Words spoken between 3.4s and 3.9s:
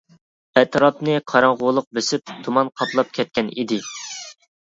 ئىدى.